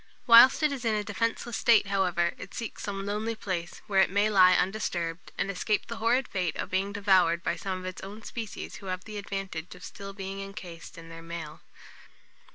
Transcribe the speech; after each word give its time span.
Whilst 0.25 0.63
it 0.63 0.71
is 0.71 0.83
in 0.83 0.95
a 0.95 1.03
defenceless 1.03 1.57
state, 1.57 1.85
however, 1.85 2.33
it 2.39 2.55
seeks 2.55 2.81
some 2.81 3.05
lonely 3.05 3.35
place, 3.35 3.83
where 3.85 4.01
it 4.01 4.09
may 4.09 4.31
lie 4.31 4.53
undisturbed, 4.55 5.31
and 5.37 5.51
escape 5.51 5.85
the 5.85 5.97
horrid 5.97 6.27
fate 6.27 6.55
of 6.55 6.71
being 6.71 6.91
devoured 6.91 7.43
by 7.43 7.55
some 7.55 7.77
of 7.77 7.85
its 7.85 8.01
own 8.01 8.23
species 8.23 8.77
who 8.77 8.87
have 8.87 9.03
the 9.03 9.19
advantage 9.19 9.75
of 9.75 9.83
still 9.83 10.11
being 10.13 10.41
encased 10.41 10.97
in 10.97 11.09
their 11.09 11.21
mail. 11.21 11.61